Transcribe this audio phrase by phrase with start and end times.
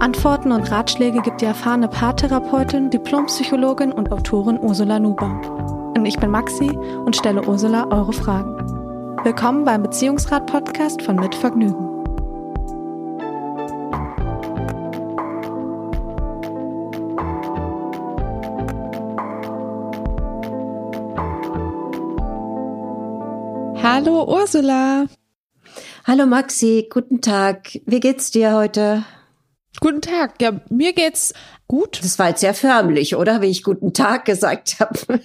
[0.00, 5.92] Antworten und Ratschläge gibt die erfahrene Paartherapeutin, Diplompsychologin und Autorin Ursula Nuber.
[5.94, 8.56] Und ich bin Maxi und stelle Ursula eure Fragen.
[9.24, 11.86] Willkommen beim Beziehungsrat-Podcast von Mit Vergnügen.
[23.82, 25.04] Hallo Ursula.
[26.06, 27.78] Hallo Maxi, guten Tag.
[27.84, 29.04] Wie geht's dir heute?
[29.80, 30.40] Guten Tag.
[30.40, 31.32] Ja, mir geht's
[31.66, 32.00] gut.
[32.02, 33.40] Das war jetzt sehr förmlich, oder?
[33.40, 34.98] Wie ich guten Tag gesagt habe.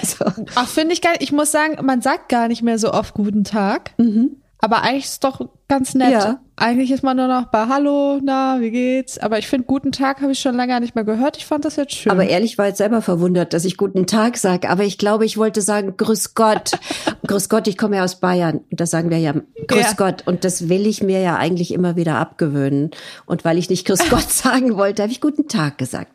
[0.00, 0.24] also.
[0.56, 1.22] Ach, finde ich gar nicht.
[1.22, 3.92] Ich muss sagen, man sagt gar nicht mehr so oft guten Tag.
[3.98, 4.36] Mhm.
[4.58, 6.12] Aber eigentlich ist es doch ganz nett.
[6.12, 6.40] Ja.
[6.60, 9.16] Eigentlich ist man nur noch bei Hallo, na, wie geht's?
[9.16, 11.38] Aber ich finde, guten Tag habe ich schon lange nicht mehr gehört.
[11.38, 12.12] Ich fand das jetzt schön.
[12.12, 14.68] Aber ehrlich war jetzt selber verwundert, dass ich guten Tag sage.
[14.68, 16.72] Aber ich glaube, ich wollte sagen, Grüß Gott.
[17.26, 18.60] Grüß Gott, ich komme ja aus Bayern.
[18.70, 19.32] Und da sagen wir ja
[19.68, 19.92] Grüß ja.
[19.96, 20.26] Gott.
[20.26, 22.90] Und das will ich mir ja eigentlich immer wieder abgewöhnen.
[23.24, 26.12] Und weil ich nicht Grüß Gott sagen wollte, habe ich guten Tag gesagt.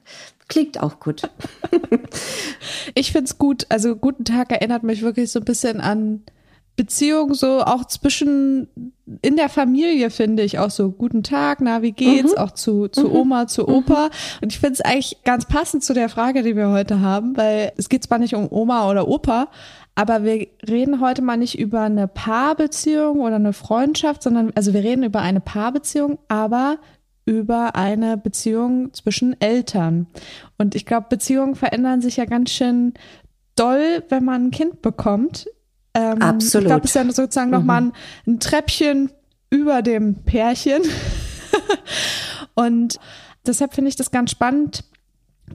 [0.47, 1.27] Klingt auch gut.
[2.93, 3.65] ich find's gut.
[3.69, 6.21] Also guten Tag erinnert mich wirklich so ein bisschen an
[6.75, 8.67] Beziehung so auch zwischen
[9.21, 12.37] in der Familie finde ich auch so guten Tag, na wie geht's mhm.
[12.37, 13.15] auch zu zu mhm.
[13.15, 14.11] Oma, zu Opa mhm.
[14.41, 17.71] und ich finde es eigentlich ganz passend zu der Frage, die wir heute haben, weil
[17.77, 19.47] es geht zwar nicht um Oma oder Opa,
[19.95, 24.83] aber wir reden heute mal nicht über eine Paarbeziehung oder eine Freundschaft, sondern also wir
[24.83, 26.77] reden über eine Paarbeziehung, aber
[27.25, 30.07] über eine Beziehung zwischen Eltern.
[30.57, 32.93] Und ich glaube, Beziehungen verändern sich ja ganz schön
[33.55, 35.47] doll, wenn man ein Kind bekommt.
[35.95, 36.65] Ähm, Absolut.
[36.65, 37.55] Ich glaube, es ist ja sozusagen mhm.
[37.55, 37.93] nochmal ein,
[38.27, 39.09] ein Treppchen
[39.49, 40.83] über dem Pärchen.
[42.55, 42.99] und
[43.47, 44.83] deshalb finde ich das ganz spannend,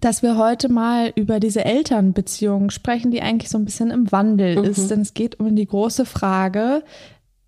[0.00, 4.58] dass wir heute mal über diese Elternbeziehung sprechen, die eigentlich so ein bisschen im Wandel
[4.58, 4.64] mhm.
[4.64, 4.90] ist.
[4.90, 6.82] Denn es geht um die große Frage,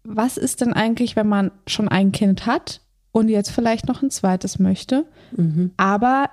[0.05, 2.81] was ist denn eigentlich, wenn man schon ein Kind hat
[3.13, 5.71] und jetzt vielleicht noch ein zweites möchte, mhm.
[5.77, 6.31] aber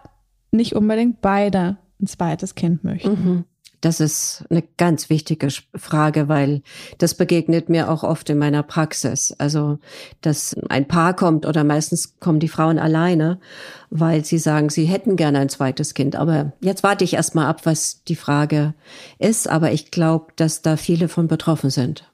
[0.52, 3.12] nicht unbedingt beide ein zweites Kind möchten?
[3.12, 3.46] Mhm.
[3.82, 6.62] Das ist eine ganz wichtige Frage, weil
[6.98, 9.34] das begegnet mir auch oft in meiner Praxis.
[9.38, 9.80] Also,
[10.22, 13.40] dass ein Paar kommt oder meistens kommen die Frauen alleine,
[13.90, 16.18] weil sie sagen, sie hätten gerne ein zweites Kind.
[16.18, 18.74] Aber jetzt warte ich erstmal ab, was die Frage
[19.18, 19.48] ist.
[19.48, 22.12] Aber ich glaube, dass da viele von betroffen sind.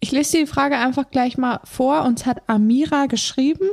[0.00, 2.04] Ich lese die Frage einfach gleich mal vor.
[2.04, 3.68] Uns hat Amira geschrieben.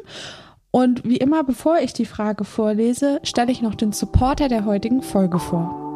[0.71, 5.01] Und wie immer, bevor ich die Frage vorlese, stelle ich noch den Supporter der heutigen
[5.01, 5.88] Folge vor.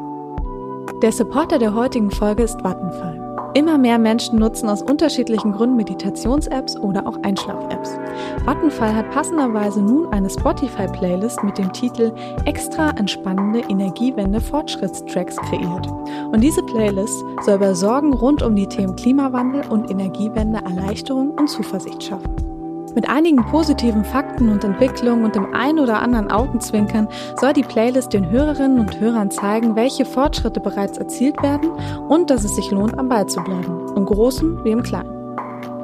[1.03, 3.52] Der Supporter der heutigen Folge ist Vattenfall.
[3.56, 8.00] Immer mehr Menschen nutzen aus unterschiedlichen Gründen Meditations-Apps oder auch Einschlaf-Apps.
[8.46, 12.14] Vattenfall hat passenderweise nun eine Spotify-Playlist mit dem Titel
[12.46, 15.88] Extra entspannende Energiewende Fortschrittstracks kreiert.
[16.31, 21.50] Und diese Playlist soll bei Sorgen rund um die Themen Klimawandel und Energiewende Erleichterung und
[21.50, 22.53] Zuversicht schaffen.
[22.95, 27.07] Mit einigen positiven Fakten und Entwicklungen und dem ein oder anderen Augenzwinkern
[27.39, 31.71] soll die Playlist den Hörerinnen und Hörern zeigen, welche Fortschritte bereits erzielt werden
[32.07, 33.87] und dass es sich lohnt, am Ball zu bleiben.
[33.95, 35.23] Im Großen wie im Kleinen.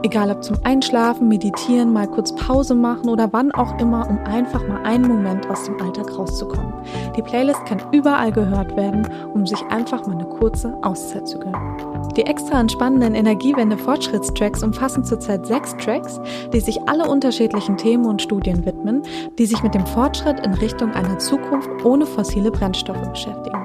[0.03, 4.65] Egal ob zum Einschlafen, Meditieren, mal kurz Pause machen oder wann auch immer, um einfach
[4.65, 6.73] mal einen Moment aus dem Alltag rauszukommen.
[7.17, 11.88] Die Playlist kann überall gehört werden, um sich einfach mal eine kurze Auszeit zu gönnen.
[12.15, 16.19] Die extra entspannenden Energiewende-Fortschrittstracks umfassen zurzeit sechs Tracks,
[16.51, 19.03] die sich alle unterschiedlichen Themen und Studien widmen,
[19.37, 23.59] die sich mit dem Fortschritt in Richtung einer Zukunft ohne fossile Brennstoffe beschäftigen.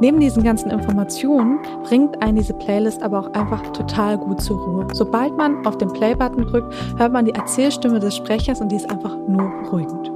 [0.00, 4.86] Neben diesen ganzen Informationen bringt einen diese Playlist aber auch einfach total gut zur Ruhe.
[4.92, 8.90] Sobald man auf den Play-Button drückt, hört man die Erzählstimme des Sprechers und die ist
[8.90, 10.13] einfach nur beruhigend.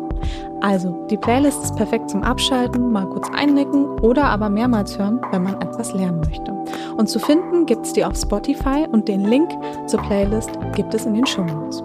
[0.60, 5.44] Also, die Playlist ist perfekt zum Abschalten, mal kurz einnicken oder aber mehrmals hören, wenn
[5.44, 6.52] man etwas lernen möchte.
[6.96, 9.50] Und zu finden gibt es die auf Spotify und den Link
[9.87, 11.82] zur Playlist gibt es in den Show Notes.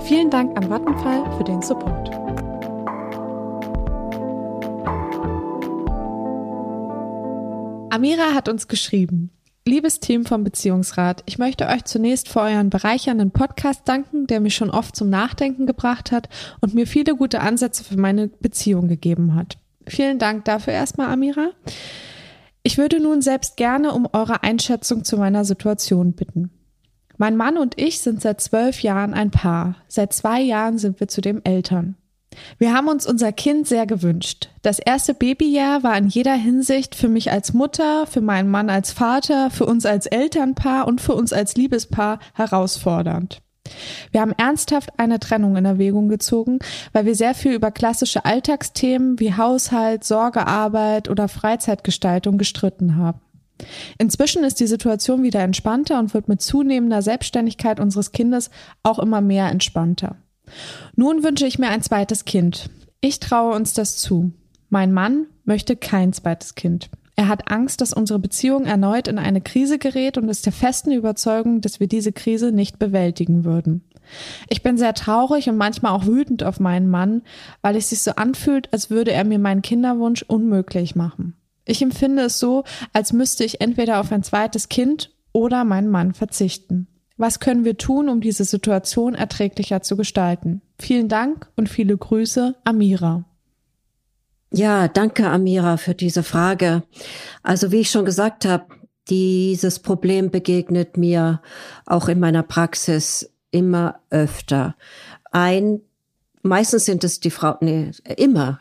[0.00, 2.10] Vielen Dank an Vattenfall für den Support.
[7.90, 9.30] Amira hat uns geschrieben.
[9.64, 14.56] Liebes Team vom Beziehungsrat, ich möchte euch zunächst für euren bereichernden Podcast danken, der mich
[14.56, 16.28] schon oft zum Nachdenken gebracht hat
[16.60, 19.58] und mir viele gute Ansätze für meine Beziehung gegeben hat.
[19.86, 21.50] Vielen Dank dafür erstmal, Amira.
[22.64, 26.50] Ich würde nun selbst gerne um eure Einschätzung zu meiner Situation bitten.
[27.16, 29.76] Mein Mann und ich sind seit zwölf Jahren ein Paar.
[29.86, 31.96] Seit zwei Jahren sind wir zudem Eltern.
[32.58, 34.50] Wir haben uns unser Kind sehr gewünscht.
[34.62, 38.92] Das erste Babyjahr war in jeder Hinsicht für mich als Mutter, für meinen Mann als
[38.92, 43.42] Vater, für uns als Elternpaar und für uns als Liebespaar herausfordernd.
[44.10, 46.58] Wir haben ernsthaft eine Trennung in Erwägung gezogen,
[46.92, 53.20] weil wir sehr viel über klassische Alltagsthemen wie Haushalt, Sorgearbeit oder Freizeitgestaltung gestritten haben.
[53.98, 58.50] Inzwischen ist die Situation wieder entspannter und wird mit zunehmender Selbstständigkeit unseres Kindes
[58.82, 60.16] auch immer mehr entspannter.
[60.96, 62.70] Nun wünsche ich mir ein zweites Kind.
[63.00, 64.32] Ich traue uns das zu.
[64.68, 66.90] Mein Mann möchte kein zweites Kind.
[67.14, 70.92] Er hat Angst, dass unsere Beziehung erneut in eine Krise gerät und ist der festen
[70.92, 73.84] Überzeugung, dass wir diese Krise nicht bewältigen würden.
[74.48, 77.22] Ich bin sehr traurig und manchmal auch wütend auf meinen Mann,
[77.60, 81.34] weil es sich so anfühlt, als würde er mir meinen Kinderwunsch unmöglich machen.
[81.64, 86.14] Ich empfinde es so, als müsste ich entweder auf ein zweites Kind oder meinen Mann
[86.14, 86.88] verzichten.
[87.22, 90.60] Was können wir tun, um diese Situation erträglicher zu gestalten?
[90.80, 93.24] Vielen Dank und viele Grüße, Amira.
[94.50, 96.82] Ja, danke, Amira, für diese Frage.
[97.44, 98.64] Also wie ich schon gesagt habe,
[99.08, 101.40] dieses Problem begegnet mir
[101.86, 104.74] auch in meiner Praxis immer öfter.
[105.30, 105.80] Ein
[106.44, 108.58] Meistens sind es die Frauen, nee, immer.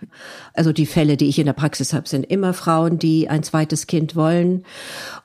[0.53, 3.87] Also die Fälle, die ich in der Praxis habe, sind immer Frauen, die ein zweites
[3.87, 4.65] Kind wollen.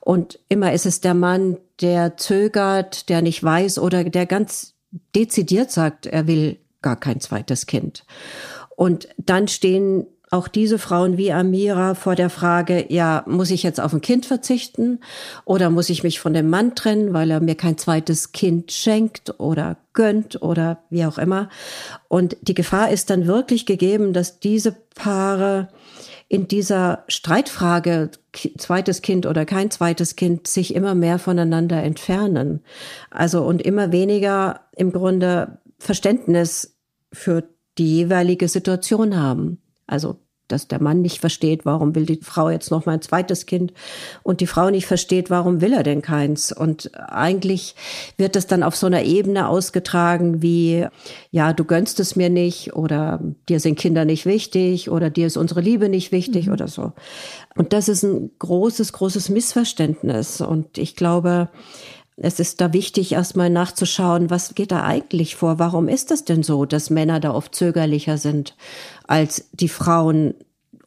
[0.07, 4.73] Und immer ist es der Mann, der zögert, der nicht weiß oder der ganz
[5.13, 8.05] dezidiert sagt, er will gar kein zweites Kind.
[8.77, 13.79] Und dann stehen auch diese Frauen wie Amira vor der Frage, ja, muss ich jetzt
[13.79, 14.99] auf ein Kind verzichten
[15.45, 19.39] oder muss ich mich von dem Mann trennen, weil er mir kein zweites Kind schenkt
[19.39, 21.49] oder gönnt oder wie auch immer.
[22.09, 25.69] Und die Gefahr ist dann wirklich gegeben, dass diese Paare
[26.29, 28.11] in dieser Streitfrage,
[28.57, 32.61] zweites Kind oder kein zweites Kind, sich immer mehr voneinander entfernen.
[33.09, 36.75] Also und immer weniger im Grunde Verständnis
[37.13, 37.45] für
[37.77, 39.61] die jeweilige Situation haben.
[39.87, 43.45] Also dass der Mann nicht versteht, warum will die Frau jetzt noch mal ein zweites
[43.45, 43.73] Kind
[44.23, 46.51] und die Frau nicht versteht, warum will er denn keins.
[46.51, 47.75] Und eigentlich
[48.17, 50.85] wird es dann auf so einer Ebene ausgetragen wie,
[51.31, 53.19] ja, du gönnst es mir nicht oder
[53.49, 56.53] dir sind Kinder nicht wichtig oder dir ist unsere Liebe nicht wichtig mhm.
[56.53, 56.93] oder so.
[57.55, 60.41] Und das ist ein großes, großes Missverständnis.
[60.41, 61.49] Und ich glaube,
[62.17, 65.59] es ist da wichtig, erstmal nachzuschauen, was geht da eigentlich vor?
[65.59, 68.55] Warum ist das denn so, dass Männer da oft zögerlicher sind
[69.07, 70.33] als die Frauen?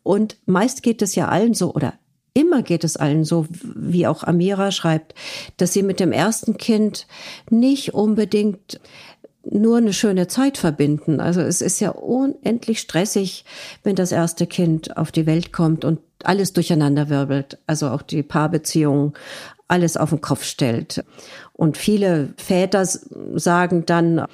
[0.03, 1.95] Und meist geht es ja allen so, oder
[2.35, 5.15] immer geht es allen so, wie auch Amira schreibt,
[5.57, 7.07] dass sie mit dem ersten Kind
[7.49, 8.81] nicht unbedingt
[9.49, 11.21] nur eine schöne Zeit verbinden.
[11.21, 13.45] Also es ist ja unendlich stressig,
[13.85, 17.59] wenn das erste Kind auf die Welt kommt und alles durcheinander wirbelt.
[17.67, 19.15] Also auch die Paarbeziehung,
[19.71, 21.05] alles auf den Kopf stellt.
[21.53, 24.27] Und viele Väter sagen dann,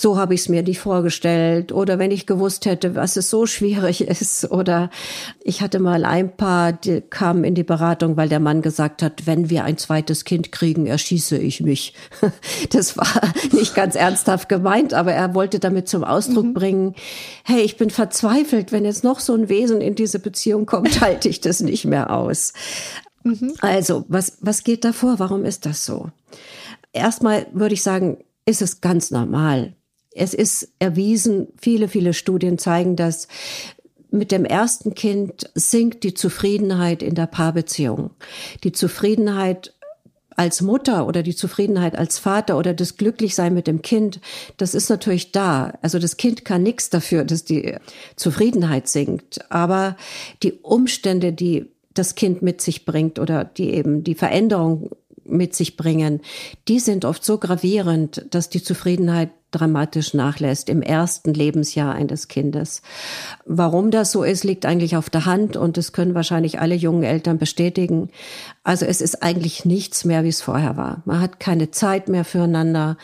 [0.00, 3.46] so habe ich es mir nicht vorgestellt oder wenn ich gewusst hätte, was es so
[3.46, 4.90] schwierig ist oder
[5.42, 9.26] ich hatte mal ein Paar, die kamen in die Beratung, weil der Mann gesagt hat,
[9.26, 11.94] wenn wir ein zweites Kind kriegen, erschieße ich mich.
[12.70, 13.06] Das war
[13.52, 16.54] nicht ganz ernsthaft gemeint, aber er wollte damit zum Ausdruck mhm.
[16.54, 16.94] bringen,
[17.44, 21.28] hey, ich bin verzweifelt, wenn jetzt noch so ein Wesen in diese Beziehung kommt, halte
[21.28, 22.52] ich das nicht mehr aus.
[23.28, 23.54] Mhm.
[23.60, 25.18] Also, was, was geht da vor?
[25.18, 26.10] Warum ist das so?
[26.92, 29.74] Erstmal würde ich sagen, ist es ganz normal.
[30.14, 33.28] Es ist erwiesen, viele, viele Studien zeigen dass
[34.10, 38.10] Mit dem ersten Kind sinkt die Zufriedenheit in der Paarbeziehung.
[38.64, 39.74] Die Zufriedenheit
[40.34, 44.20] als Mutter oder die Zufriedenheit als Vater oder das Glücklichsein mit dem Kind,
[44.56, 45.76] das ist natürlich da.
[45.82, 47.74] Also das Kind kann nichts dafür, dass die
[48.16, 49.50] Zufriedenheit sinkt.
[49.50, 49.96] Aber
[50.42, 51.66] die Umstände, die
[51.98, 54.90] das Kind mit sich bringt oder die eben die Veränderung
[55.24, 56.20] mit sich bringen,
[56.68, 62.82] die sind oft so gravierend, dass die Zufriedenheit dramatisch nachlässt im ersten Lebensjahr eines Kindes.
[63.46, 67.02] Warum das so ist, liegt eigentlich auf der Hand und das können wahrscheinlich alle jungen
[67.02, 68.10] Eltern bestätigen.
[68.62, 71.02] Also es ist eigentlich nichts mehr, wie es vorher war.
[71.06, 72.98] Man hat keine Zeit mehr füreinander.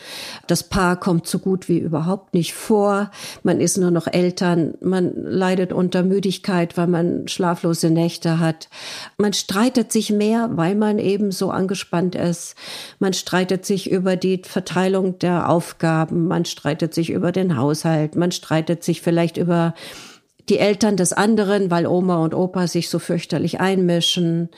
[0.45, 3.09] Das Paar kommt so gut wie überhaupt nicht vor.
[3.41, 4.75] Man ist nur noch Eltern.
[4.81, 8.69] Man leidet unter Müdigkeit, weil man schlaflose Nächte hat.
[9.17, 12.53] Man streitet sich mehr, weil man eben so angespannt ist.
[12.99, 18.33] Man streitet sich über die Verteilung der Aufgaben man streitet sich über den Haushalt, man
[18.33, 19.73] streitet sich vielleicht über
[20.49, 24.49] die Eltern des anderen, weil Oma und Opa sich so fürchterlich einmischen.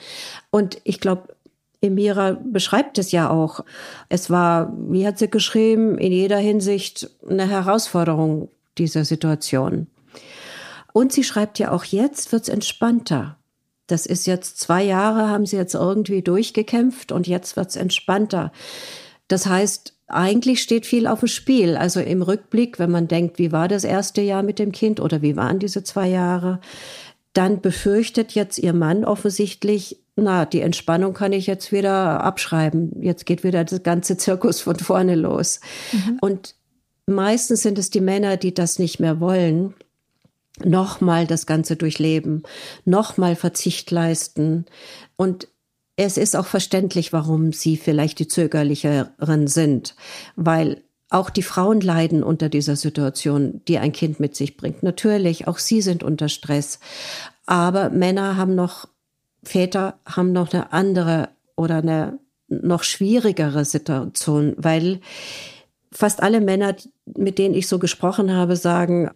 [0.50, 1.36] Und ich glaube,
[1.80, 3.60] Emira beschreibt es ja auch.
[4.08, 9.86] Es war, wie hat sie geschrieben, in jeder Hinsicht eine Herausforderung dieser Situation.
[10.92, 13.36] Und sie schreibt ja auch, jetzt wird's entspannter.
[13.86, 18.50] Das ist jetzt zwei Jahre, haben sie jetzt irgendwie durchgekämpft und jetzt wird's entspannter.
[19.28, 21.76] Das heißt, eigentlich steht viel auf dem Spiel.
[21.76, 25.22] Also im Rückblick, wenn man denkt, wie war das erste Jahr mit dem Kind oder
[25.22, 26.60] wie waren diese zwei Jahre,
[27.34, 33.02] dann befürchtet jetzt ihr Mann offensichtlich, na, die Entspannung kann ich jetzt wieder abschreiben.
[33.02, 35.60] Jetzt geht wieder das ganze Zirkus von vorne los.
[35.92, 36.18] Mhm.
[36.20, 36.54] Und
[37.06, 39.74] meistens sind es die Männer, die das nicht mehr wollen,
[40.64, 42.42] nochmal das Ganze durchleben,
[42.84, 44.64] nochmal Verzicht leisten.
[45.16, 45.48] Und
[45.98, 49.96] es ist auch verständlich, warum sie vielleicht die zögerlicheren sind,
[50.36, 54.84] weil auch die Frauen leiden unter dieser Situation, die ein Kind mit sich bringt.
[54.84, 56.78] Natürlich, auch sie sind unter Stress.
[57.46, 58.86] Aber Männer haben noch
[59.42, 65.00] Väter haben noch eine andere oder eine noch schwierigere Situation, weil
[65.90, 66.76] fast alle Männer,
[67.16, 69.10] mit denen ich so gesprochen habe, sagen,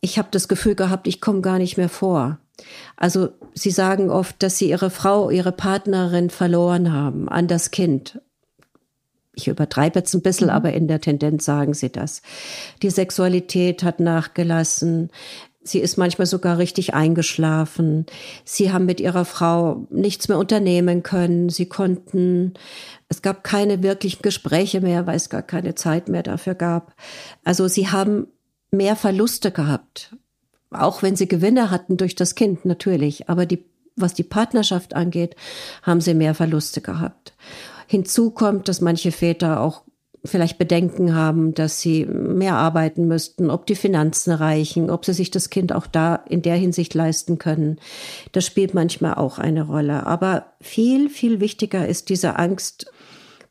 [0.00, 2.38] ich habe das Gefühl gehabt, ich komme gar nicht mehr vor.
[2.96, 8.20] Also sie sagen oft, dass sie ihre Frau, ihre Partnerin verloren haben an das Kind.
[9.34, 10.54] Ich übertreibe jetzt ein bisschen, mhm.
[10.54, 12.22] aber in der Tendenz sagen sie das.
[12.82, 15.10] Die Sexualität hat nachgelassen.
[15.66, 18.04] Sie ist manchmal sogar richtig eingeschlafen.
[18.44, 21.48] Sie haben mit ihrer Frau nichts mehr unternehmen können.
[21.48, 22.52] Sie konnten,
[23.08, 26.94] es gab keine wirklichen Gespräche mehr, weil es gar keine Zeit mehr dafür gab.
[27.44, 28.26] Also sie haben
[28.70, 30.14] mehr Verluste gehabt.
[30.74, 33.28] Auch wenn sie Gewinne hatten durch das Kind, natürlich.
[33.28, 33.64] Aber die,
[33.96, 35.36] was die Partnerschaft angeht,
[35.82, 37.34] haben sie mehr Verluste gehabt.
[37.86, 39.82] Hinzu kommt, dass manche Väter auch
[40.24, 45.30] vielleicht Bedenken haben, dass sie mehr arbeiten müssten, ob die Finanzen reichen, ob sie sich
[45.30, 47.78] das Kind auch da in der Hinsicht leisten können.
[48.32, 50.06] Das spielt manchmal auch eine Rolle.
[50.06, 52.90] Aber viel, viel wichtiger ist diese Angst,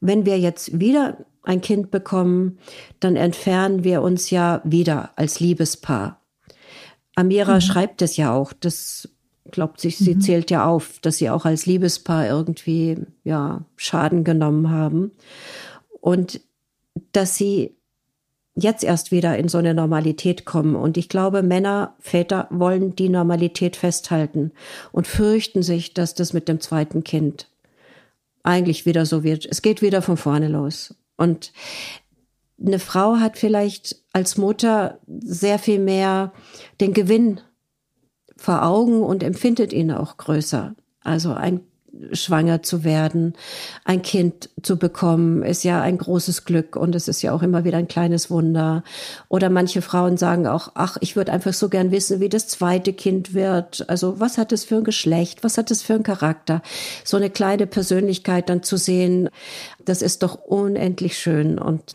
[0.01, 2.57] wenn wir jetzt wieder ein Kind bekommen,
[2.99, 6.22] dann entfernen wir uns ja wieder als Liebespaar.
[7.15, 7.61] Amira mhm.
[7.61, 9.09] schreibt es ja auch, das
[9.51, 10.21] glaubt sich, sie mhm.
[10.21, 15.11] zählt ja auf, dass sie auch als Liebespaar irgendwie, ja, Schaden genommen haben.
[15.99, 16.41] Und
[17.11, 17.75] dass sie
[18.55, 20.75] jetzt erst wieder in so eine Normalität kommen.
[20.75, 24.51] Und ich glaube, Männer, Väter wollen die Normalität festhalten
[24.91, 27.49] und fürchten sich, dass das mit dem zweiten Kind
[28.43, 29.45] eigentlich wieder so wird.
[29.45, 30.95] Es geht wieder von vorne los.
[31.15, 31.51] Und
[32.59, 36.33] eine Frau hat vielleicht als Mutter sehr viel mehr
[36.79, 37.41] den Gewinn
[38.37, 40.75] vor Augen und empfindet ihn auch größer.
[41.01, 41.61] Also ein
[42.11, 43.33] schwanger zu werden,
[43.85, 47.63] ein Kind zu bekommen, ist ja ein großes Glück und es ist ja auch immer
[47.65, 48.83] wieder ein kleines Wunder.
[49.29, 52.93] Oder manche Frauen sagen auch, ach, ich würde einfach so gern wissen, wie das zweite
[52.93, 53.87] Kind wird.
[53.89, 55.43] Also was hat es für ein Geschlecht?
[55.43, 56.61] Was hat es für ein Charakter?
[57.03, 59.29] So eine kleine Persönlichkeit dann zu sehen,
[59.85, 61.93] das ist doch unendlich schön und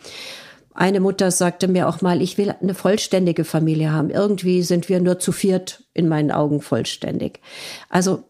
[0.79, 4.11] eine Mutter sagte mir auch mal, ich will eine vollständige Familie haben.
[4.11, 7.41] Irgendwie sind wir nur zu viert in meinen Augen vollständig.
[7.89, 8.23] Also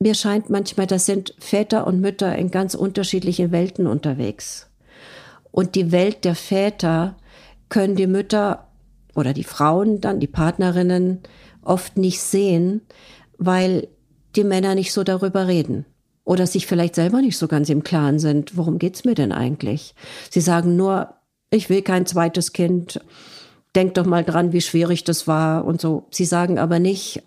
[0.00, 4.68] mir scheint manchmal, das sind Väter und Mütter in ganz unterschiedlichen Welten unterwegs.
[5.52, 7.16] Und die Welt der Väter
[7.68, 8.66] können die Mütter
[9.14, 11.20] oder die Frauen dann, die Partnerinnen
[11.62, 12.80] oft nicht sehen,
[13.38, 13.86] weil
[14.34, 15.86] die Männer nicht so darüber reden
[16.24, 19.94] oder sich vielleicht selber nicht so ganz im Klaren sind, worum geht's mir denn eigentlich?
[20.30, 21.14] Sie sagen nur,
[21.52, 23.00] ich will kein zweites Kind,
[23.76, 26.06] denk doch mal dran, wie schwierig das war und so.
[26.10, 27.22] Sie sagen aber nicht,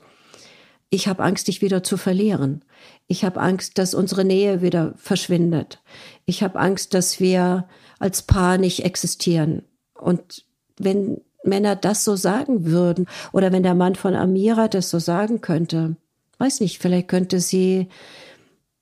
[0.89, 2.63] ich habe Angst, dich wieder zu verlieren.
[3.07, 5.81] Ich habe Angst, dass unsere Nähe wieder verschwindet.
[6.25, 7.67] Ich habe Angst, dass wir
[7.99, 9.63] als Paar nicht existieren.
[9.93, 10.45] Und
[10.77, 15.41] wenn Männer das so sagen würden, oder wenn der Mann von Amira das so sagen
[15.41, 15.95] könnte,
[16.39, 17.87] weiß nicht, vielleicht könnte sie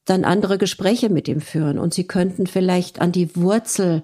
[0.05, 4.03] dann andere Gespräche mit ihm führen und sie könnten vielleicht an die Wurzel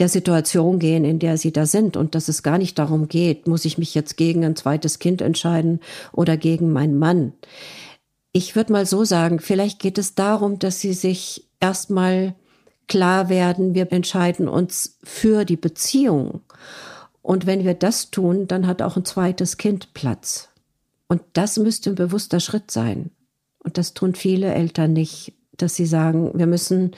[0.00, 3.46] der Situation gehen, in der sie da sind und dass es gar nicht darum geht,
[3.46, 5.80] muss ich mich jetzt gegen ein zweites Kind entscheiden
[6.12, 7.34] oder gegen meinen Mann.
[8.32, 12.34] Ich würde mal so sagen, vielleicht geht es darum, dass sie sich erstmal
[12.88, 16.40] klar werden, wir entscheiden uns für die Beziehung.
[17.22, 20.48] Und wenn wir das tun, dann hat auch ein zweites Kind Platz.
[21.06, 23.10] Und das müsste ein bewusster Schritt sein.
[23.58, 26.92] Und das tun viele Eltern nicht, dass sie sagen, wir müssen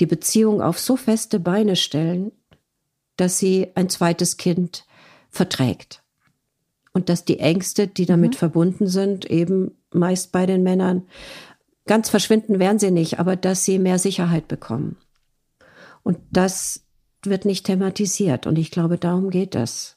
[0.00, 2.32] die Beziehung auf so feste Beine stellen,
[3.16, 4.86] dass sie ein zweites Kind
[5.30, 6.02] verträgt.
[6.92, 8.38] Und dass die Ängste, die damit mhm.
[8.38, 11.02] verbunden sind, eben meist bei den Männern,
[11.86, 14.96] ganz verschwinden werden sie nicht, aber dass sie mehr Sicherheit bekommen.
[16.02, 16.84] Und das
[17.24, 18.46] wird nicht thematisiert.
[18.46, 19.96] Und ich glaube, darum geht es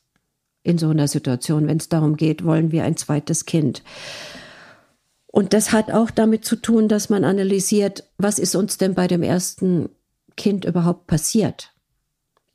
[0.64, 3.84] in so einer Situation, wenn es darum geht, wollen wir ein zweites Kind.
[5.28, 9.08] Und das hat auch damit zu tun, dass man analysiert, was ist uns denn bei
[9.08, 9.90] dem ersten
[10.36, 11.74] Kind überhaupt passiert?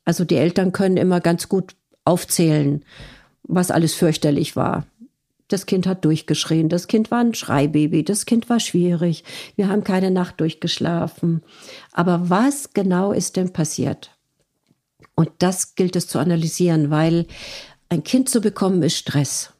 [0.05, 2.83] Also die Eltern können immer ganz gut aufzählen,
[3.43, 4.85] was alles fürchterlich war.
[5.47, 9.23] Das Kind hat durchgeschrien, das Kind war ein Schreibaby, das Kind war schwierig,
[9.55, 11.43] wir haben keine Nacht durchgeschlafen.
[11.91, 14.11] Aber was genau ist denn passiert?
[15.15, 17.27] Und das gilt es zu analysieren, weil
[17.89, 19.53] ein Kind zu bekommen ist Stress.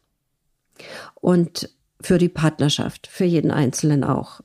[1.14, 1.70] Und
[2.00, 4.40] für die Partnerschaft, für jeden Einzelnen auch.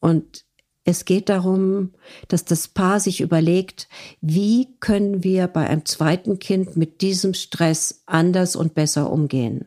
[0.00, 0.44] Und
[0.88, 1.92] es geht darum,
[2.28, 3.90] dass das Paar sich überlegt,
[4.22, 9.66] wie können wir bei einem zweiten Kind mit diesem Stress anders und besser umgehen.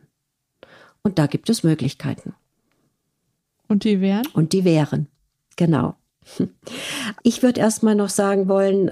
[1.04, 2.34] Und da gibt es Möglichkeiten.
[3.68, 4.26] Und die wären?
[4.34, 5.06] Und die wären,
[5.54, 5.94] genau.
[7.22, 8.90] Ich würde erstmal noch sagen wollen,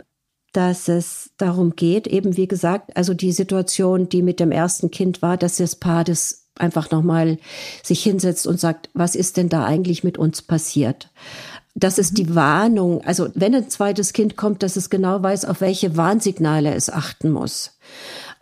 [0.53, 5.21] dass es darum geht, eben wie gesagt, also die Situation, die mit dem ersten Kind
[5.21, 7.39] war, dass das Paar das einfach nochmal
[7.83, 11.11] sich hinsetzt und sagt, was ist denn da eigentlich mit uns passiert?
[11.75, 15.61] Das ist die Warnung, also wenn ein zweites Kind kommt, dass es genau weiß, auf
[15.61, 17.79] welche Warnsignale es achten muss.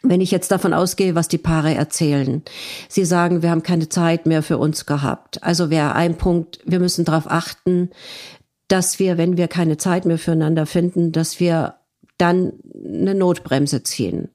[0.03, 2.43] Wenn ich jetzt davon ausgehe, was die Paare erzählen.
[2.89, 5.43] Sie sagen, wir haben keine Zeit mehr für uns gehabt.
[5.43, 7.91] Also wäre ein Punkt, wir müssen darauf achten,
[8.69, 11.75] dass wir, wenn wir keine Zeit mehr füreinander finden, dass wir
[12.17, 14.29] dann eine Notbremse ziehen.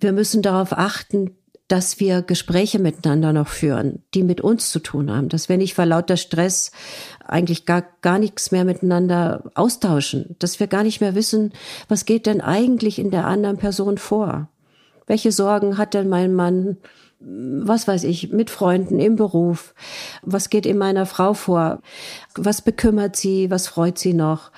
[0.00, 1.37] Wir müssen darauf achten,
[1.68, 5.74] dass wir Gespräche miteinander noch führen, die mit uns zu tun haben, dass wir nicht
[5.74, 6.72] vor lauter Stress
[7.24, 11.52] eigentlich gar, gar nichts mehr miteinander austauschen, dass wir gar nicht mehr wissen,
[11.88, 14.48] was geht denn eigentlich in der anderen Person vor?
[15.06, 16.78] Welche Sorgen hat denn mein Mann?
[17.20, 19.74] was weiß ich, mit Freunden im Beruf.
[20.22, 21.80] Was geht in meiner Frau vor?
[22.36, 23.50] Was bekümmert sie?
[23.50, 24.52] Was freut sie noch?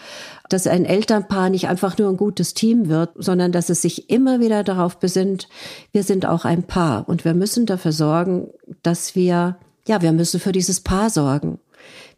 [0.50, 4.40] Dass ein Elternpaar nicht einfach nur ein gutes Team wird, sondern dass es sich immer
[4.40, 5.48] wieder darauf besinnt,
[5.92, 8.48] wir sind auch ein Paar und wir müssen dafür sorgen,
[8.82, 11.58] dass wir, ja, wir müssen für dieses Paar sorgen.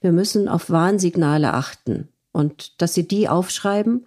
[0.01, 4.07] Wir müssen auf Warnsignale achten und dass sie die aufschreiben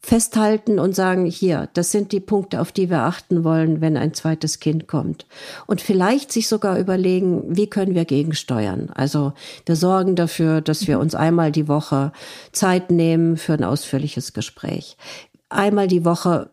[0.00, 4.14] festhalten und sagen, hier, das sind die Punkte, auf die wir achten wollen, wenn ein
[4.14, 5.26] zweites Kind kommt.
[5.66, 8.90] Und vielleicht sich sogar überlegen, wie können wir gegensteuern.
[8.94, 9.32] Also
[9.66, 12.12] wir sorgen dafür, dass wir uns einmal die Woche
[12.52, 14.96] Zeit nehmen für ein ausführliches Gespräch.
[15.48, 16.50] Einmal die Woche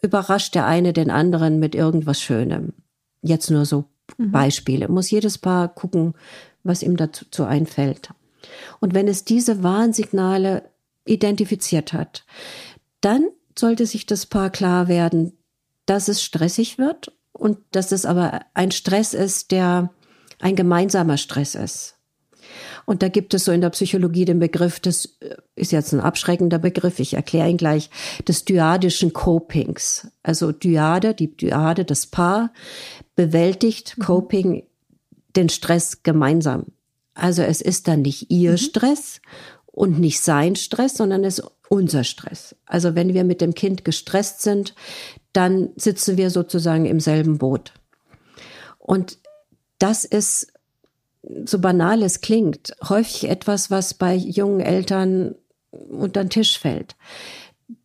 [0.00, 2.74] überrascht der eine den anderen mit irgendwas Schönem.
[3.22, 3.86] Jetzt nur so
[4.18, 4.30] mhm.
[4.30, 4.88] Beispiele.
[4.88, 6.14] Muss jedes Paar gucken,
[6.62, 8.10] was ihm dazu einfällt.
[8.80, 10.62] Und wenn es diese Warnsignale
[11.06, 12.24] identifiziert hat,
[13.04, 15.36] dann sollte sich das Paar klar werden,
[15.86, 19.90] dass es stressig wird und dass es aber ein Stress ist, der
[20.40, 21.96] ein gemeinsamer Stress ist.
[22.86, 25.16] Und da gibt es so in der Psychologie den Begriff, das
[25.54, 27.90] ist jetzt ein abschreckender Begriff, ich erkläre ihn gleich,
[28.28, 30.08] des dyadischen Copings.
[30.22, 32.52] Also Dyade, die Dyade, das Paar,
[33.16, 34.02] bewältigt mhm.
[34.02, 34.66] Coping
[35.36, 36.66] den Stress gemeinsam.
[37.14, 38.58] Also es ist dann nicht ihr mhm.
[38.58, 39.20] Stress
[39.74, 42.54] und nicht sein Stress, sondern es ist unser Stress.
[42.64, 44.74] Also wenn wir mit dem Kind gestresst sind,
[45.32, 47.72] dann sitzen wir sozusagen im selben Boot.
[48.78, 49.18] Und
[49.78, 50.52] das ist,
[51.44, 55.34] so banal es klingt, häufig etwas, was bei jungen Eltern
[55.72, 56.94] unter den Tisch fällt.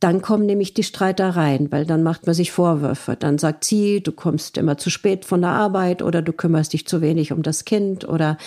[0.01, 3.15] Dann kommen nämlich die Streitereien, weil dann macht man sich Vorwürfe.
[3.15, 6.85] Dann sagt sie, du kommst immer zu spät von der Arbeit oder du kümmerst dich
[6.85, 8.37] zu wenig um das Kind oder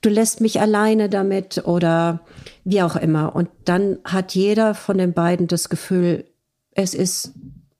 [0.00, 2.20] du lässt mich alleine damit oder
[2.64, 3.34] wie auch immer.
[3.34, 6.24] Und dann hat jeder von den beiden das Gefühl,
[6.72, 7.32] es ist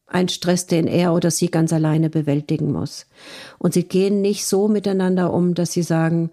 [0.07, 3.07] ein Stress, den er oder sie ganz alleine bewältigen muss.
[3.59, 6.31] Und sie gehen nicht so miteinander um, dass sie sagen,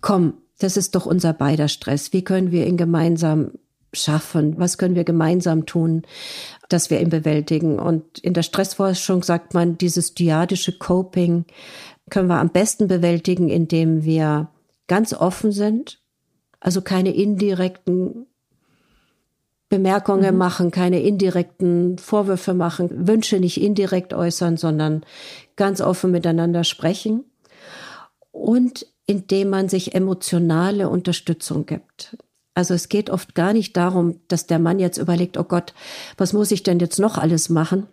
[0.00, 2.12] komm, das ist doch unser beider Stress.
[2.12, 3.52] Wie können wir ihn gemeinsam
[3.92, 4.58] schaffen?
[4.58, 6.02] Was können wir gemeinsam tun,
[6.68, 7.78] dass wir ihn bewältigen?
[7.78, 11.44] Und in der Stressforschung sagt man, dieses dyadische Coping
[12.10, 14.48] können wir am besten bewältigen, indem wir
[14.86, 16.00] ganz offen sind,
[16.58, 18.26] also keine indirekten
[19.70, 20.38] Bemerkungen mhm.
[20.38, 25.04] machen, keine indirekten Vorwürfe machen, Wünsche nicht indirekt äußern, sondern
[25.56, 27.24] ganz offen miteinander sprechen
[28.32, 32.16] und indem man sich emotionale Unterstützung gibt.
[32.60, 35.72] Also es geht oft gar nicht darum, dass der Mann jetzt überlegt, oh Gott,
[36.18, 37.86] was muss ich denn jetzt noch alles machen?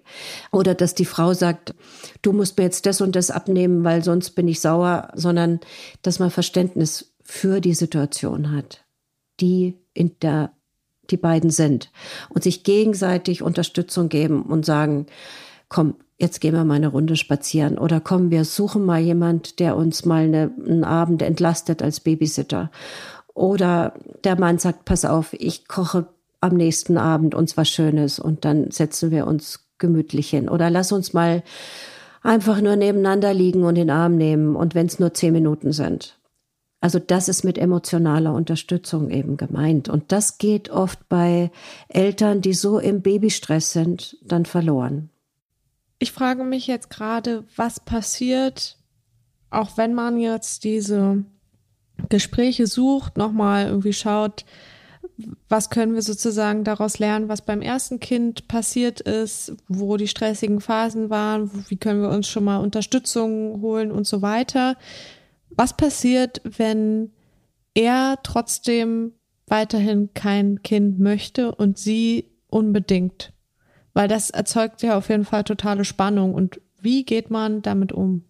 [0.51, 1.73] Oder dass die Frau sagt,
[2.21, 5.61] du musst mir jetzt das und das abnehmen, weil sonst bin ich sauer, sondern
[6.01, 8.83] dass man Verständnis für die Situation hat,
[9.39, 10.51] die in der
[11.09, 11.89] die beiden sind.
[12.27, 15.05] Und sich gegenseitig Unterstützung geben und sagen,
[15.69, 17.77] komm, jetzt gehen wir mal eine Runde spazieren.
[17.77, 22.69] Oder komm, wir suchen mal jemand, der uns mal eine, einen Abend entlastet als Babysitter
[23.37, 26.07] oder der Mann sagt, pass auf, ich koche
[26.41, 30.49] am nächsten Abend uns was Schönes und dann setzen wir uns gemütlich hin.
[30.49, 31.43] Oder lass uns mal
[32.23, 36.17] einfach nur nebeneinander liegen und den Arm nehmen und wenn es nur zehn Minuten sind.
[36.81, 39.87] Also das ist mit emotionaler Unterstützung eben gemeint.
[39.87, 41.51] Und das geht oft bei
[41.89, 45.09] Eltern, die so im Babystress sind, dann verloren.
[45.99, 48.77] Ich frage mich jetzt gerade, was passiert,
[49.51, 51.23] auch wenn man jetzt diese
[52.09, 54.45] Gespräche sucht, nochmal irgendwie schaut,
[55.49, 60.61] was können wir sozusagen daraus lernen, was beim ersten Kind passiert ist, wo die stressigen
[60.61, 64.77] Phasen waren, wie können wir uns schon mal Unterstützung holen und so weiter.
[65.49, 67.11] Was passiert, wenn
[67.73, 69.13] er trotzdem
[69.47, 73.33] weiterhin kein Kind möchte und sie unbedingt?
[73.93, 76.35] Weil das erzeugt ja auf jeden Fall totale Spannung.
[76.35, 78.23] Und wie geht man damit um?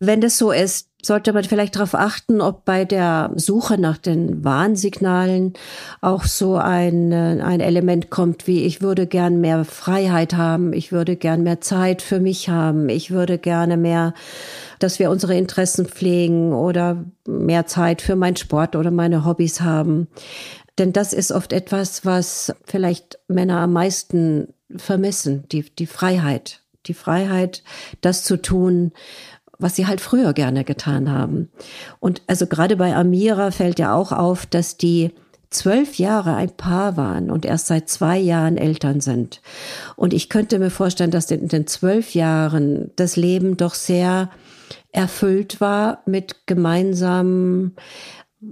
[0.00, 4.44] Wenn das so ist, sollte man vielleicht darauf achten, ob bei der Suche nach den
[4.44, 5.52] Warnsignalen
[6.00, 10.90] auch so ein, äh, ein Element kommt, wie ich würde gern mehr Freiheit haben, ich
[10.90, 14.12] würde gern mehr Zeit für mich haben, ich würde gerne mehr,
[14.80, 20.08] dass wir unsere Interessen pflegen oder mehr Zeit für meinen Sport oder meine Hobbys haben.
[20.78, 26.60] Denn das ist oft etwas, was vielleicht Männer am meisten vermissen, die, die Freiheit.
[26.86, 27.64] Die Freiheit,
[28.00, 28.92] das zu tun,
[29.58, 31.50] was sie halt früher gerne getan haben.
[32.00, 35.12] Und also gerade bei Amira fällt ja auch auf, dass die
[35.50, 39.40] zwölf Jahre ein Paar waren und erst seit zwei Jahren Eltern sind.
[39.96, 44.30] Und ich könnte mir vorstellen, dass in den zwölf Jahren das Leben doch sehr
[44.92, 47.76] erfüllt war mit gemeinsamen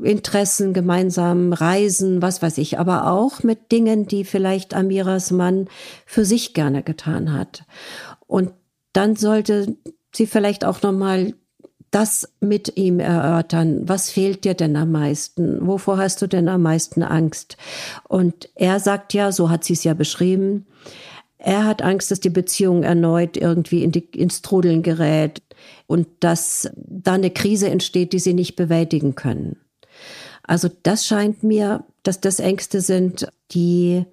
[0.03, 5.69] Interessen, gemeinsamen Reisen, was weiß ich, aber auch mit Dingen, die vielleicht Amiras Mann
[6.07, 7.65] für sich gerne getan hat.
[8.27, 8.53] Und
[8.93, 9.77] dann sollte
[10.17, 11.35] sie vielleicht auch nochmal
[11.91, 13.89] das mit ihm erörtern.
[13.89, 15.67] Was fehlt dir denn am meisten?
[15.67, 17.57] Wovor hast du denn am meisten Angst?
[18.09, 20.67] Und er sagt ja, so hat sie es ja beschrieben,
[21.39, 25.43] er hat Angst, dass die Beziehung erneut irgendwie in die, ins Trudeln gerät
[25.87, 29.57] und dass da eine Krise entsteht, die sie nicht bewältigen können.
[30.43, 34.05] Also das scheint mir, dass das Ängste sind, die,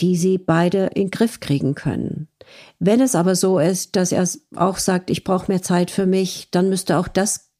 [0.00, 2.28] die sie beide in den Griff kriegen können.
[2.78, 6.50] Wenn es aber so ist, dass er auch sagt, ich brauche mehr Zeit für mich,
[6.50, 7.50] dann müsste auch das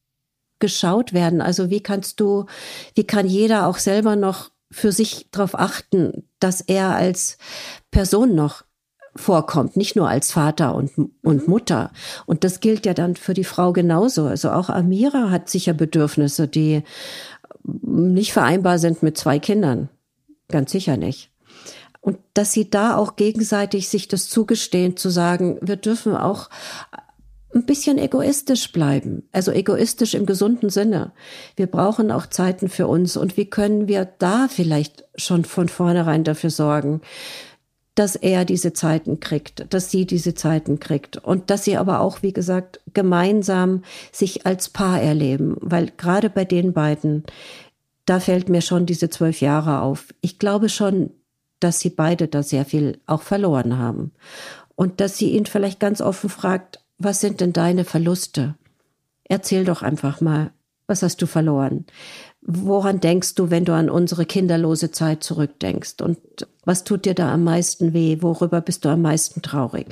[0.59, 1.41] geschaut werden.
[1.41, 2.47] Also wie kannst du,
[2.95, 7.39] wie kann jeder auch selber noch für sich darauf achten, dass er als
[7.91, 8.65] Person noch
[9.17, 11.91] vorkommt, nicht nur als Vater und, und Mutter.
[12.27, 14.27] Und das gilt ja dann für die Frau genauso.
[14.27, 16.83] Also auch Amira hat sicher Bedürfnisse, die
[17.65, 19.89] nicht vereinbar sind mit zwei Kindern.
[20.49, 21.31] Ganz sicher nicht.
[22.01, 26.49] Und dass sie da auch gegenseitig sich das zugestehen, zu sagen, wir dürfen auch
[27.55, 29.29] ein bisschen egoistisch bleiben.
[29.33, 31.13] Also egoistisch im gesunden Sinne.
[31.57, 33.17] Wir brauchen auch Zeiten für uns.
[33.17, 37.01] Und wie können wir da vielleicht schon von vornherein dafür sorgen,
[37.97, 42.23] dass er diese Zeiten kriegt, dass sie diese Zeiten kriegt und dass sie aber auch,
[42.23, 43.83] wie gesagt, gemeinsam
[44.13, 47.25] sich als Paar erleben, weil gerade bei den beiden,
[48.07, 50.15] da fällt mir schon diese zwölf Jahre auf.
[50.21, 51.11] Ich glaube schon,
[51.61, 54.13] dass sie beide da sehr viel auch verloren haben.
[54.75, 58.57] Und dass sie ihn vielleicht ganz offen fragt, was sind denn deine Verluste?
[59.25, 60.51] Erzähl doch einfach mal,
[60.87, 61.87] was hast du verloren?
[62.43, 66.03] Woran denkst du, wenn du an unsere kinderlose Zeit zurückdenkst?
[66.03, 66.19] Und
[66.65, 68.19] was tut dir da am meisten weh?
[68.21, 69.87] Worüber bist du am meisten traurig?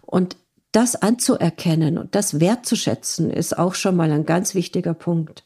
[0.00, 0.36] Und
[0.72, 5.44] das anzuerkennen und das wertzuschätzen, ist auch schon mal ein ganz wichtiger Punkt,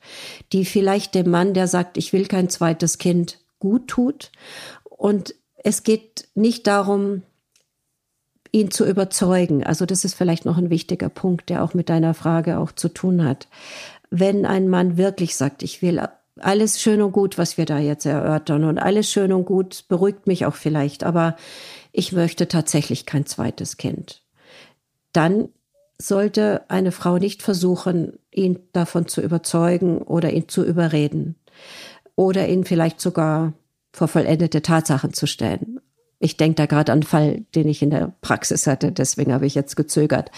[0.52, 4.30] die vielleicht dem Mann, der sagt, ich will kein zweites Kind, gut tut
[4.84, 5.34] und
[5.66, 7.22] es geht nicht darum,
[8.52, 9.64] ihn zu überzeugen.
[9.64, 12.88] Also das ist vielleicht noch ein wichtiger Punkt, der auch mit deiner Frage auch zu
[12.88, 13.48] tun hat.
[14.08, 16.00] Wenn ein Mann wirklich sagt, ich will
[16.38, 20.28] alles schön und gut, was wir da jetzt erörtern und alles schön und gut beruhigt
[20.28, 21.34] mich auch vielleicht, aber
[21.90, 24.22] ich möchte tatsächlich kein zweites Kind.
[25.12, 25.48] Dann
[26.00, 31.34] sollte eine Frau nicht versuchen, ihn davon zu überzeugen oder ihn zu überreden
[32.14, 33.52] oder ihn vielleicht sogar
[33.96, 35.80] vor vollendete Tatsachen zu stellen.
[36.18, 39.46] Ich denke da gerade an einen Fall, den ich in der Praxis hatte, deswegen habe
[39.46, 40.30] ich jetzt gezögert.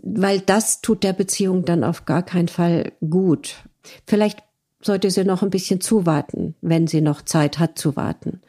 [0.00, 3.64] Weil das tut der Beziehung dann auf gar keinen Fall gut.
[4.06, 4.38] Vielleicht
[4.80, 8.42] sollte sie noch ein bisschen zuwarten, wenn sie noch Zeit hat zu warten.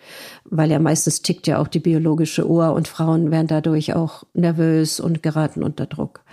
[0.43, 4.99] Weil ja meistens tickt ja auch die biologische Uhr und Frauen werden dadurch auch nervös
[4.99, 6.23] und geraten unter Druck.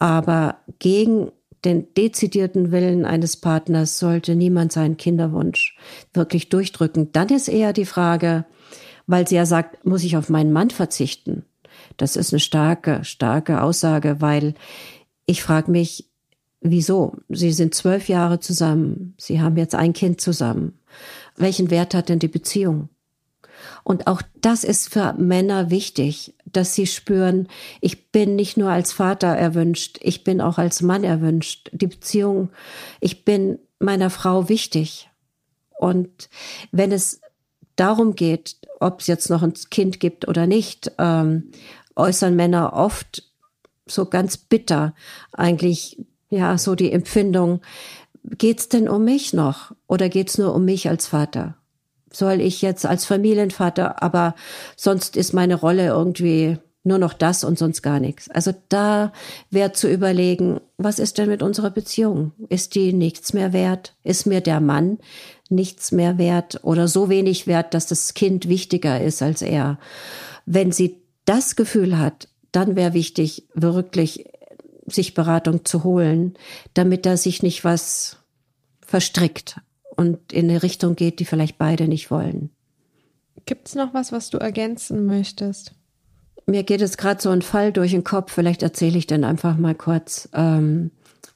[0.00, 1.30] Aber gegen
[1.64, 5.76] den dezidierten Willen eines Partners sollte niemand seinen Kinderwunsch
[6.12, 7.12] wirklich durchdrücken.
[7.12, 8.44] Dann ist eher die Frage,
[9.06, 11.44] weil sie ja sagt, muss ich auf meinen Mann verzichten?
[11.96, 14.54] Das ist eine starke, starke Aussage, weil
[15.26, 16.08] ich frage mich,
[16.60, 17.16] wieso?
[17.28, 20.78] Sie sind zwölf Jahre zusammen, sie haben jetzt ein Kind zusammen.
[21.36, 22.88] Welchen Wert hat denn die Beziehung?
[23.82, 27.48] Und auch das ist für Männer wichtig, dass sie spüren,
[27.80, 31.70] ich bin nicht nur als Vater erwünscht, ich bin auch als Mann erwünscht.
[31.72, 32.50] Die Beziehung,
[33.00, 35.10] ich bin meiner Frau wichtig.
[35.78, 36.28] Und
[36.72, 37.20] wenn es
[37.76, 41.50] darum geht, ob es jetzt noch ein Kind gibt oder nicht, ähm,
[41.96, 43.24] äußern Männer oft
[43.86, 44.94] so ganz bitter
[45.32, 45.98] eigentlich,
[46.30, 47.60] ja, so die Empfindung,
[48.24, 51.56] geht's denn um mich noch oder geht's nur um mich als Vater?
[52.14, 54.34] Soll ich jetzt als Familienvater, aber
[54.76, 58.30] sonst ist meine Rolle irgendwie nur noch das und sonst gar nichts.
[58.30, 59.12] Also da
[59.50, 62.32] wäre zu überlegen, was ist denn mit unserer Beziehung?
[62.50, 63.94] Ist die nichts mehr wert?
[64.04, 64.98] Ist mir der Mann
[65.48, 69.78] nichts mehr wert oder so wenig wert, dass das Kind wichtiger ist als er?
[70.44, 74.26] Wenn sie das Gefühl hat, dann wäre wichtig, wirklich
[74.86, 76.34] sich Beratung zu holen,
[76.74, 78.18] damit da sich nicht was
[78.82, 79.56] verstrickt
[79.96, 82.50] und in eine Richtung geht, die vielleicht beide nicht wollen.
[83.46, 85.72] Gibt es noch was, was du ergänzen möchtest?
[86.46, 89.56] Mir geht es gerade so ein Fall durch den Kopf, vielleicht erzähle ich den einfach
[89.56, 90.28] mal kurz.
[90.34, 90.90] Ähm,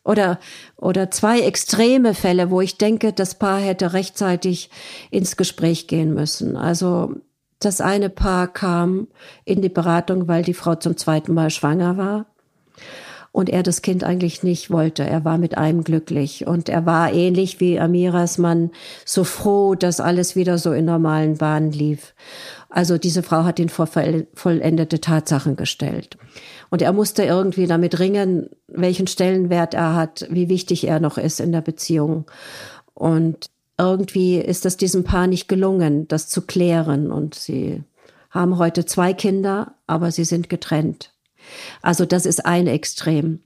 [0.05, 0.39] oder,
[0.77, 4.71] oder zwei extreme Fälle, wo ich denke, das Paar hätte rechtzeitig
[5.11, 6.57] ins Gespräch gehen müssen.
[6.57, 7.15] Also
[7.59, 9.09] das eine Paar kam
[9.45, 12.27] in die Beratung, weil die Frau zum zweiten Mal schwanger war
[13.33, 15.05] und er das Kind eigentlich nicht wollte.
[15.05, 18.71] Er war mit einem glücklich und er war ähnlich wie Amiras Mann
[19.05, 22.15] so froh, dass alles wieder so in normalen Bahnen lief.
[22.71, 26.19] Also diese Frau hat ihn vor vollendete Tatsachen gestellt.
[26.71, 31.41] Und er musste irgendwie damit ringen, welchen Stellenwert er hat, wie wichtig er noch ist
[31.41, 32.27] in der Beziehung.
[32.95, 37.11] Und irgendwie ist es diesem Paar nicht gelungen, das zu klären.
[37.11, 37.83] Und sie
[38.31, 41.13] haben heute zwei Kinder, aber sie sind getrennt.
[41.83, 43.41] Also das ist ein Extrem.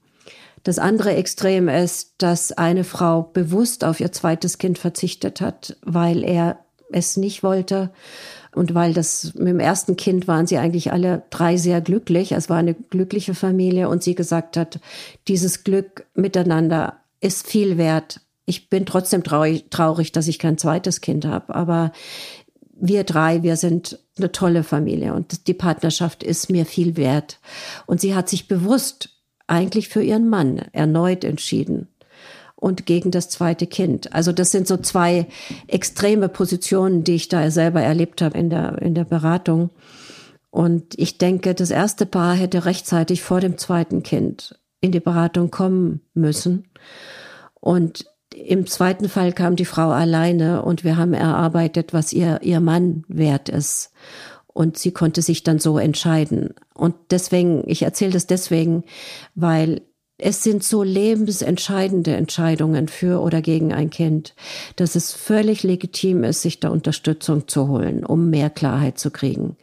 [0.65, 6.23] Das andere Extrem ist, dass eine Frau bewusst auf ihr zweites Kind verzichtet hat, weil
[6.23, 6.61] er
[6.93, 7.91] es nicht wollte.
[8.55, 12.33] Und weil das mit dem ersten Kind waren sie eigentlich alle drei sehr glücklich.
[12.33, 14.79] Es war eine glückliche Familie und sie gesagt hat,
[15.27, 18.21] dieses Glück miteinander ist viel wert.
[18.45, 21.93] Ich bin trotzdem traurig, traurig dass ich kein zweites Kind habe, aber
[22.75, 27.39] wir drei, wir sind eine tolle Familie und die Partnerschaft ist mir viel wert.
[27.87, 29.11] Und sie hat sich bewusst
[29.47, 31.89] eigentlich für ihren Mann erneut entschieden
[32.57, 34.13] und gegen das zweite Kind.
[34.13, 35.27] Also das sind so zwei
[35.67, 39.71] extreme Positionen, die ich da selber erlebt habe in der, in der Beratung.
[40.51, 45.51] Und ich denke, das erste Paar hätte rechtzeitig vor dem zweiten Kind in die Beratung
[45.51, 46.69] kommen müssen.
[47.61, 52.61] Und im zweiten Fall kam die Frau alleine und wir haben erarbeitet, was ihr, ihr
[52.61, 53.93] Mann wert ist.
[54.47, 56.55] Und sie konnte sich dann so entscheiden.
[56.75, 58.85] Und deswegen, ich erzähle das deswegen,
[59.35, 59.83] weil
[60.19, 64.35] es sind so lebensentscheidende Entscheidungen für oder gegen ein Kind,
[64.77, 69.57] dass es völlig legitim ist, sich da Unterstützung zu holen, um mehr Klarheit zu kriegen.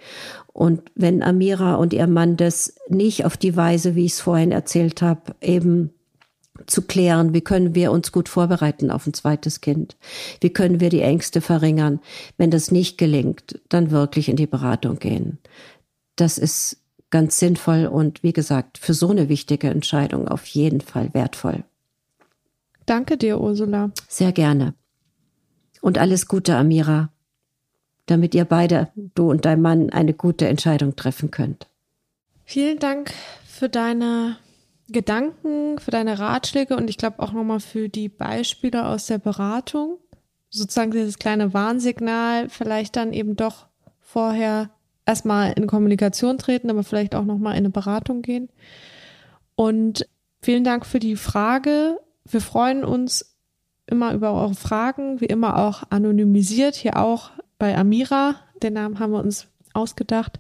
[0.52, 4.52] Und wenn Amira und ihr Mann das nicht auf die Weise, wie ich es vorhin
[4.52, 5.92] erzählt habe, eben
[6.67, 9.98] zu klären, wie können wir uns gut vorbereiten auf ein zweites Kind?
[10.41, 12.00] Wie können wir die Ängste verringern?
[12.38, 15.39] Wenn das nicht gelingt, dann wirklich in die Beratung gehen.
[16.15, 16.78] Das ist
[17.10, 21.63] ganz sinnvoll und wie gesagt, für so eine wichtige Entscheidung auf jeden Fall wertvoll.
[22.86, 23.91] Danke dir, Ursula.
[24.08, 24.74] Sehr gerne.
[25.82, 27.10] Und alles Gute, Amira,
[28.06, 31.67] damit ihr beide, du und dein Mann, eine gute Entscheidung treffen könnt.
[32.45, 33.13] Vielen Dank
[33.45, 34.38] für deine
[34.91, 39.97] Gedanken, für deine Ratschläge und ich glaube auch nochmal für die Beispiele aus der Beratung.
[40.49, 43.67] Sozusagen dieses kleine Warnsignal, vielleicht dann eben doch
[43.99, 44.69] vorher
[45.06, 48.49] erstmal in Kommunikation treten, aber vielleicht auch nochmal in eine Beratung gehen.
[49.56, 50.08] Und
[50.41, 51.99] vielen Dank für die Frage.
[52.25, 53.38] Wir freuen uns
[53.88, 58.36] immer über eure Fragen, wie immer auch anonymisiert, hier auch bei Amira.
[58.62, 60.39] Den Namen haben wir uns ausgedacht.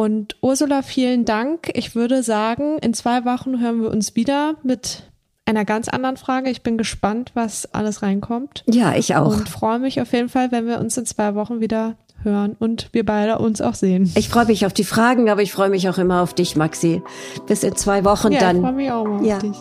[0.00, 1.72] Und Ursula, vielen Dank.
[1.74, 5.02] Ich würde sagen, in zwei Wochen hören wir uns wieder mit
[5.44, 6.48] einer ganz anderen Frage.
[6.48, 8.64] Ich bin gespannt, was alles reinkommt.
[8.66, 9.36] Ja, ich auch.
[9.36, 12.88] Und freue mich auf jeden Fall, wenn wir uns in zwei Wochen wieder hören und
[12.92, 14.10] wir beide uns auch sehen.
[14.14, 17.02] Ich freue mich auf die Fragen, aber ich freue mich auch immer auf dich, Maxi.
[17.46, 18.56] Bis in zwei Wochen ja, dann.
[18.56, 19.36] Ich freue mich auch mal ja.
[19.36, 19.56] auf dich.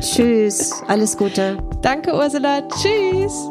[0.00, 1.58] Tschüss, alles Gute.
[1.82, 2.62] Danke, Ursula.
[2.68, 3.50] Tschüss.